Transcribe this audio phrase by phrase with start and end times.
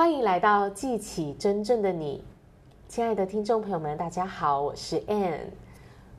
[0.00, 2.24] 欢迎来到记起真正的你，
[2.88, 5.40] 亲爱的听众朋友们，大家好，我是 Ann。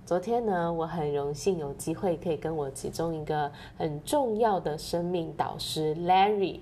[0.06, 6.60] 昨天呢，我很荣幸有机会可以跟我其中一个很重要的生命导师 Larry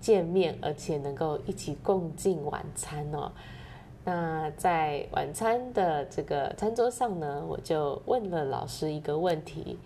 [0.00, 3.32] 见面，而且能够一起共进晚餐哦。
[4.04, 9.76] 那在晚餐的这个餐桌上呢，我就问了老师一个问题：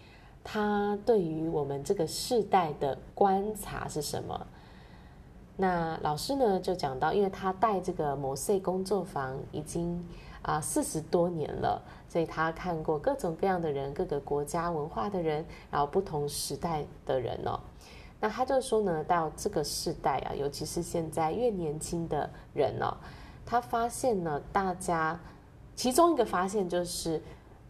[0.44, 4.46] 他对于我们这个世代的观察是什么？
[5.56, 10.06] 那老师呢就讲到，因为他带这个摩赛工作坊已经
[10.42, 17.58] 啊四十多年了，所以他看过各种各样的人，各个国家文化的人，然后不同时代的人哦。
[18.20, 22.94] 那他就说呢，到这个世代啊，尤其是现在越年轻的人哦，
[23.44, 25.18] 他发现呢，大家
[25.74, 27.22] 其中一个发现就是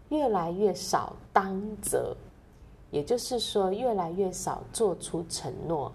[0.08, 2.16] 越来越少当责，
[2.90, 5.92] 也就是说越来越少做出承诺。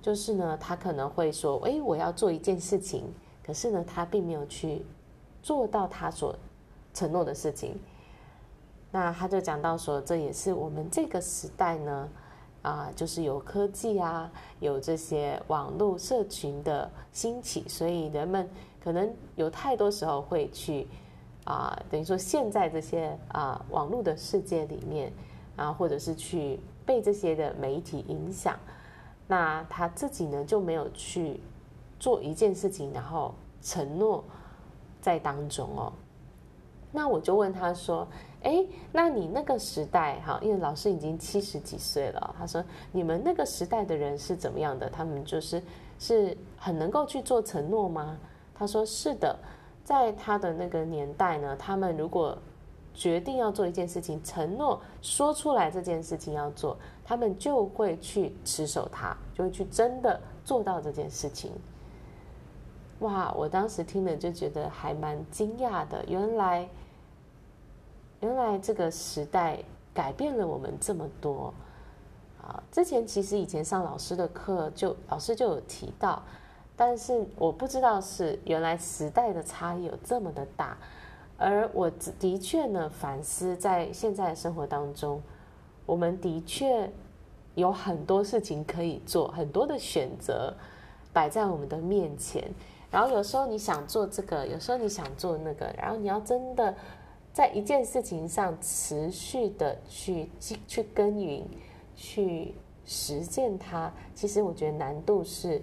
[0.00, 3.04] 就是呢，他可能会说：“诶，我要做一件事情，
[3.44, 4.82] 可是呢，他并没有去
[5.42, 6.34] 做到他所
[6.94, 7.78] 承诺的事情。”
[8.90, 12.08] 那他就讲到说，这也是我们这个时代呢，
[12.62, 18.48] 啊，就是有科技啊，有这些网络社群的兴起，所以人们
[18.82, 20.86] 可能有太多时候会去
[21.44, 25.12] 啊，等于说现在这些啊网络的世界里面
[25.56, 28.58] 啊，或者是去被这些的媒体影响。
[29.30, 31.38] 那他自己呢，就没有去
[32.00, 34.24] 做一件事情，然后承诺
[35.02, 35.92] 在当中哦。
[36.90, 38.08] 那我就问他说
[38.42, 44.88] ：“哎，那你那个时代哈，因为老师已经七十几岁了，他说你们那个时代的人是怎么样的？
[44.88, 45.62] 他们就是
[45.98, 48.18] 是很能够去做承诺吗？”
[48.56, 49.38] 他说：“是的，
[49.84, 52.36] 在他的那个年代呢，他们如果……”
[52.98, 61.52] 决定要做一件事情，承诺说出来这件事情要做，他们就会去持守它，就会去真的做到这件事情。
[62.98, 63.32] 哇！
[63.36, 66.68] 我当时听了就觉得还蛮惊讶的，原来，
[68.18, 69.60] 原来这个时代
[69.94, 71.54] 改变了我们这么多
[72.42, 72.60] 啊！
[72.72, 76.20] 之前其实以前上老师的课就，老师就有提到，
[76.76, 80.76] 但是我不知道是原来时代的差异有这么的大。
[81.38, 81.88] 而我
[82.18, 85.22] 的确呢，反思在现在的生活当中，
[85.86, 86.90] 我们的确
[87.54, 90.52] 有很多事情可以做，很多的选择
[91.12, 92.42] 摆在我们的面前。
[92.90, 96.74] 然后有时候你想做这个，有时候你想做那个，然后你要真的
[97.32, 100.28] 在一件事情上持续的去
[100.66, 101.46] 去耕耘，
[101.94, 103.92] 去实践它。
[104.14, 105.62] 其实我觉得难度是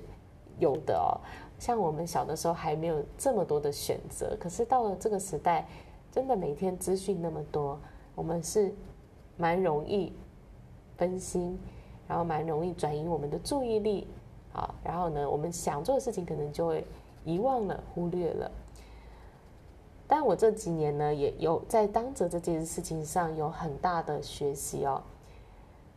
[0.58, 1.20] 有的哦。
[1.58, 5.68] 像我们小的时候还没有这么多的选择，可是到了这个时代，
[6.12, 7.80] 真的每天资讯那么多，
[8.14, 8.74] 我们是
[9.38, 10.14] 蛮容易
[10.98, 11.58] 分心，
[12.08, 14.08] 然后蛮容易转移我们的注意力，
[14.54, 16.86] 啊，然后呢，我们想做的事情可能就会
[17.24, 18.52] 遗忘了、忽略了。
[20.08, 25.02] 但我这几年呢，也有在当责这件事情上有很大的学习哦。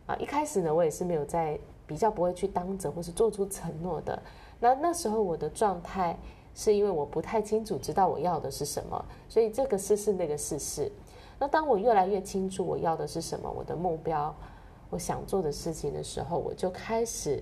[0.07, 4.19] 啊，一开始呢，我也是没有在比较不会去当责或是做出承诺的。
[4.59, 6.17] 那那时候我的状态
[6.53, 10.91] 是因为我不太清楚知道我要的是什么，所以这个试试那个试试。
[11.39, 14.35] 那当我越来越清楚我要的是什么，我的目标，
[14.89, 17.41] 我想做的事情的时候，我就开始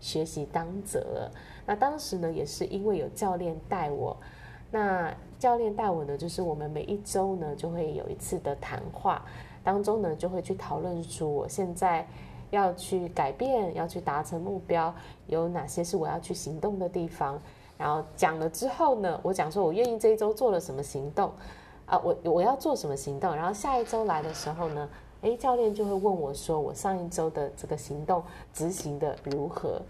[0.00, 1.30] 学习当责。
[1.64, 4.16] 那当时呢，也是因为有教练带我。
[4.72, 9.24] 那教练带我呢，就是我们每一周呢就会有一次的谈话，
[9.62, 12.04] 当中呢就会去讨论出我现在。
[12.56, 14.92] 要去改变，要去达成目标，
[15.26, 17.38] 有哪些是我要去行动的地方？
[17.78, 21.30] 然后讲了之后呢，我讲说我愿意这一周做了什么行动，
[21.84, 23.36] 啊，我我要做什么行动？
[23.36, 24.88] 然后下一周来的时候呢，
[25.20, 28.22] 诶，教练就会问我说，我上一周的这个行动
[28.54, 29.82] 执行的如何？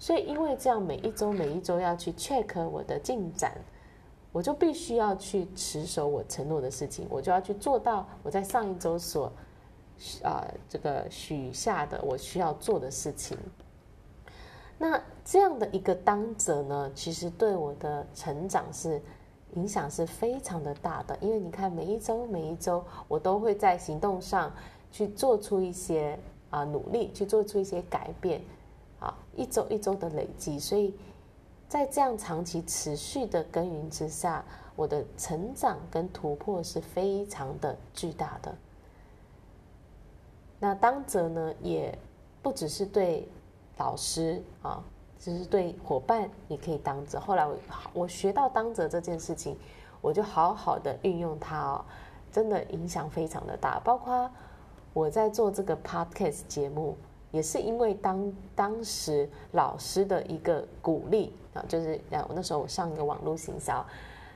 [0.00, 3.52] 所以因为这样，每一周每一周要去 check 我的进展，
[4.32, 9.32] 我就必须要去持守我承诺的事情，我就要去做到我在上一周所。
[10.22, 13.36] 啊，这个许下的我需要做的事情，
[14.78, 19.02] 那这样的一个当责呢，其实对我的成长是
[19.54, 21.18] 影响是非常的大的。
[21.20, 24.52] 因为你看，每一周每一周，我都会在行动上
[24.92, 26.18] 去做出一些
[26.50, 28.40] 啊努力，去做出一些改变，
[29.00, 30.94] 啊，一周一周的累积，所以
[31.68, 34.44] 在这样长期持续的耕耘之下，
[34.76, 38.54] 我的成长跟突破是非常的巨大的。
[40.58, 41.96] 那当责呢，也
[42.42, 43.28] 不只是对
[43.76, 44.82] 老师啊，
[45.18, 47.20] 只是对伙伴也可以当责。
[47.20, 47.56] 后来我
[47.92, 49.56] 我学到当责这件事情，
[50.00, 51.84] 我就好好的运用它哦，
[52.32, 53.78] 真的影响非常的大。
[53.80, 54.28] 包括
[54.92, 56.96] 我在做这个 podcast 节目
[57.30, 63.84] 也是因为当当时老师的一个鼓励啊，就是我那时候我上一个网络行销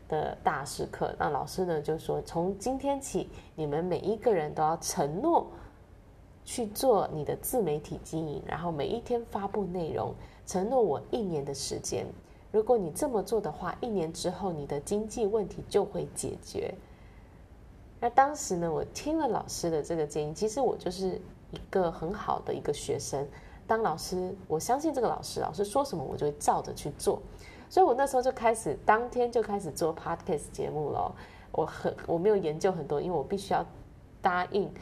[0.08, 5.46] 的大师课，那老师呢就说，从今天起，你们每一个人都要承诺
[6.44, 10.14] 去做你的自媒体经营，然后每一天发布内容，
[10.46, 12.06] 承诺我一年的时间。
[12.50, 16.74] 如果你这么做的话，一年之后你的经济问题就会解决。
[18.00, 21.20] 那当时呢，我听了老师的这个建议，其实我就是。
[21.52, 23.28] 一个很好的一个学生，
[23.66, 27.20] 当老师，我相信这个老师，老师说什么我就会照着去做，
[27.68, 31.14] 所以我那时候就开始，当天就开始做 podcast 节目了。
[31.50, 33.62] 我很我没有研究很多，因为我必须要
[34.22, 34.72] 答应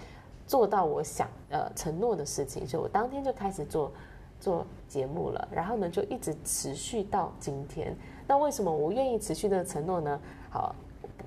[0.50, 3.92] 做到我想呃承诺的事情，所以我当天就开始做
[4.40, 5.48] 做节目了。
[5.52, 7.96] 然后呢，就一直持续到今天。
[8.26, 10.20] 那为什么我愿意持续的承诺呢？
[10.50, 10.74] 好。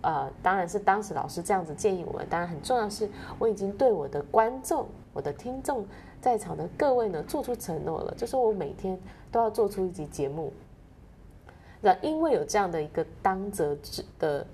[0.01, 2.27] 呃，当然是当时老师这样子建议我们。
[2.29, 3.09] 当然很重要是，
[3.39, 5.85] 我已经对我的观众、我的听众，
[6.19, 8.99] 在场的各位呢，做出承诺了，就是我每天
[9.31, 10.51] 都要做出一集节目。
[11.79, 14.45] 那因为有这样的一个当责之的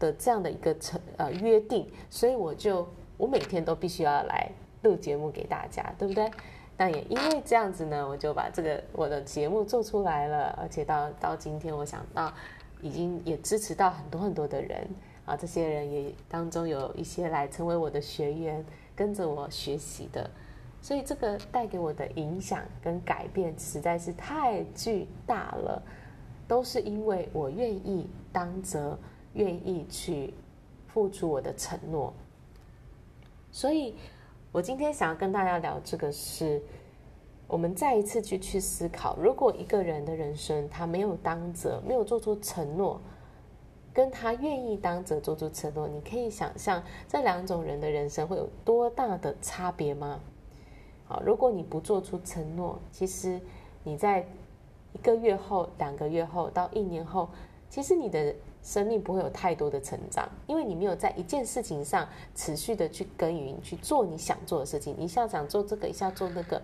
[0.00, 2.84] 的这样的一个承呃约定，所以我就
[3.18, 4.50] 我每天都必须要来
[4.82, 6.30] 录节目给大家，对不对？
[6.78, 12.32] 那也因为这样子呢，我就把这个我的节目做出来了，而且到到今天，我想到。
[12.80, 14.88] 已经也支持到很多很多的人
[15.26, 20.30] 啊，这些人也当中有一些来成为我的学员，跟着我学习的，
[20.80, 25.82] 所以这个带给我的影响跟改变实在是太巨大了，
[26.46, 28.96] 都是因为我愿意当责，
[29.32, 30.32] 愿意去
[30.86, 32.14] 付出我的承诺，
[33.58, 33.92] 所以
[34.52, 36.62] 我今天想要跟大家聊这个是。
[37.48, 43.00] 我们再一次去去思考，如果一个人的人生他没有当责，没有做出承诺，
[43.92, 50.20] 跟他愿意当责做出承诺，你可以想象这两种人的人生会有多大的差别吗？
[51.06, 53.40] 好，如果你不做出承诺，其实
[53.82, 54.28] 你在
[54.92, 57.30] 一个月后、两个月后到一年后，
[57.70, 66.60] 其实你的生命不会有太多的成长，因为你没有在一件事情上持续的去耕耘，去做你想做的事情，一下想做这个，一下做那个。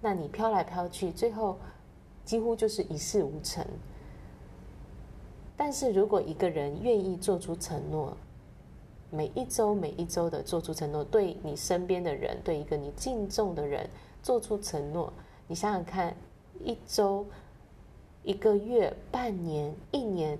[0.00, 1.58] 那你飘来飘去，最后
[2.24, 3.64] 几乎就是一事无成。
[5.56, 8.16] 但是如果一个人愿意做出承诺，
[9.10, 13.88] 每一周每一周的做出承诺，对你身边的人，对一个你敬重的人
[14.22, 15.12] 做出承诺，
[15.46, 16.16] 你想想看，
[16.64, 17.26] 一周、
[18.22, 20.38] 一个月、半年、一年，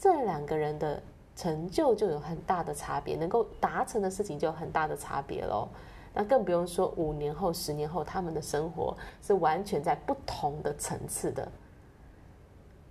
[0.00, 1.00] 这两个人的
[1.36, 5.68] 成就就有很大的差别，能够达成的事情就有很大的差别喽。
[6.14, 11.46] 那更不用说五年后、十年后，他们的生活是完全在不同的层次的。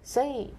[0.03, 0.53] 所以，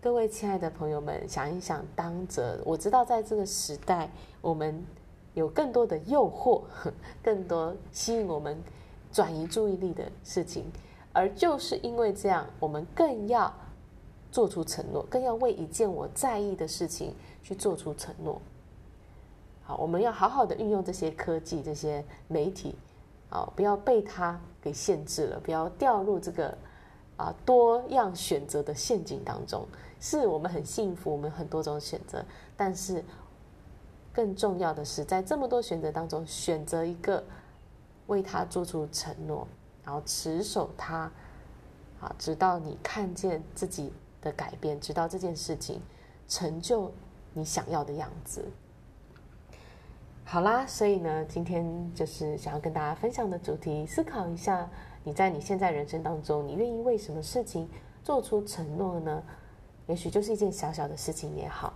[0.00, 4.08] 各位亲爱的朋友们，想一想，当着，我知道在这个时代，
[4.40, 4.86] 我们
[5.34, 6.62] 有更多的诱惑，
[7.24, 8.56] 更多吸引我们
[9.10, 10.64] 转移注意力的事情，
[11.12, 13.52] 而就是因为这样，我们更要
[14.36, 18.38] 做出承诺，更要为一件我在意的事情去做出承诺。
[19.62, 22.74] 好，我们要好好的运用这些科技、这些媒体，
[23.30, 26.54] 啊，不要被它给限制了，不要掉入这个
[27.16, 29.66] 啊多样选择的陷阱当中。
[30.00, 32.22] 是我们很幸福，我们很多种选择，
[32.58, 33.02] 但是
[34.12, 37.24] 更重要的是，在这么多选择当中，选择一个
[38.08, 39.48] 为他做出承诺，
[39.82, 41.10] 然后持守他，
[42.02, 43.90] 啊，直到你看见自己
[44.26, 45.80] 的改变，直到这件事情
[46.26, 46.92] 成就
[47.32, 48.44] 你想要的样子。
[50.24, 51.64] 好啦，所以呢，今天
[51.94, 54.68] 就是想要跟大家分享的主题，思考一下，
[55.04, 57.68] 你在你现在人生当中，你愿意为什么事情
[58.02, 59.22] 做出承诺呢？
[59.86, 61.72] 也许就是一件小小的事情也好，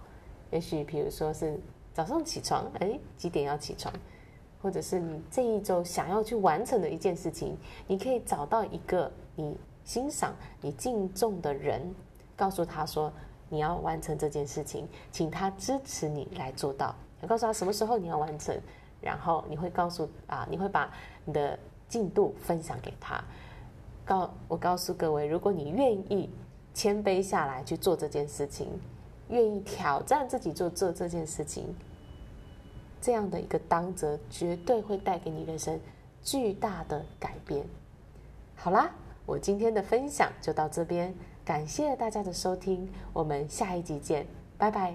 [0.51, 1.61] 也许比如说是
[1.95, 3.95] 早上起床，哎，几点要起床，
[4.61, 11.95] 或者是你这一周想要去完成的一件事情，你可以找到一个你欣赏、你敬重的人，
[12.41, 13.13] 告诉他说
[13.51, 16.95] 你要完成这件事情，请他支持你来做到。
[17.21, 18.59] 要告诉他什么时候你要完成，
[19.03, 20.91] 然后你会告诉啊，你会把
[21.27, 23.23] 你的进度分享给他。
[24.07, 26.31] 告我告诉各位，如果你愿意
[26.73, 28.69] 谦卑下来去做这件事情，
[29.29, 31.75] 愿意挑战自己做做这件事情，
[33.03, 35.79] 这样的一个当责，绝对会带给你人生
[36.23, 37.67] 巨大的改变。
[38.57, 38.91] 好啦，
[39.27, 41.15] 我今天的分享就到这边，
[41.51, 44.25] 感谢大家的收听，我们下一集见，
[44.57, 44.95] 拜拜。